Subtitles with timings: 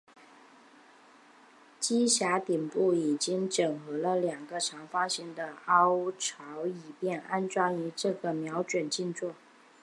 [1.79, 9.35] 机匣顶部已经整合了两个长方形的凹槽以便安装这个瞄准镜座。